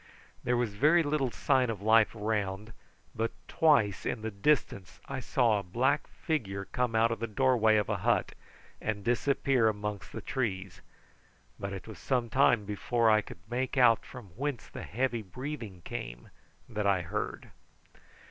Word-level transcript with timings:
There 0.43 0.57
was 0.57 0.73
very 0.73 1.03
little 1.03 1.29
sign 1.29 1.69
of 1.69 1.79
life 1.79 2.15
around, 2.15 2.73
but 3.13 3.31
twice 3.47 4.03
in 4.03 4.23
the 4.23 4.31
distance 4.31 4.99
I 5.07 5.19
saw 5.19 5.59
a 5.59 5.61
black 5.61 6.07
figure 6.07 6.65
come 6.65 6.95
out 6.95 7.11
of 7.11 7.19
the 7.19 7.27
doorway 7.27 7.75
of 7.77 7.87
a 7.87 7.97
hut 7.97 8.33
and 8.81 9.03
disappear 9.03 9.67
amongst 9.69 10.11
the 10.11 10.21
trees, 10.21 10.81
but 11.59 11.71
it 11.71 11.87
was 11.87 11.99
some 11.99 12.31
time 12.31 12.65
before 12.65 13.11
I 13.11 13.21
could 13.21 13.47
make 13.47 13.77
out 13.77 14.03
from 14.03 14.29
whence 14.35 14.65
the 14.69 14.81
heavy 14.81 15.21
breathing 15.21 15.83
came 15.85 16.31
that 16.67 16.87
I 16.87 16.95
had 17.03 17.05
heard. 17.05 17.51